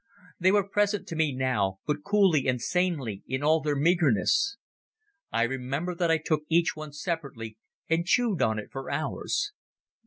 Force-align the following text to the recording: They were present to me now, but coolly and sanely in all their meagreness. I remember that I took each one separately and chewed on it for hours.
They 0.39 0.51
were 0.51 0.67
present 0.67 1.07
to 1.09 1.15
me 1.15 1.31
now, 1.31 1.77
but 1.85 2.03
coolly 2.03 2.47
and 2.47 2.59
sanely 2.59 3.21
in 3.27 3.43
all 3.43 3.61
their 3.61 3.75
meagreness. 3.75 4.57
I 5.31 5.43
remember 5.43 5.93
that 5.93 6.09
I 6.09 6.17
took 6.17 6.41
each 6.49 6.75
one 6.75 6.91
separately 6.91 7.59
and 7.87 8.03
chewed 8.03 8.41
on 8.41 8.57
it 8.57 8.69
for 8.71 8.89
hours. 8.89 9.53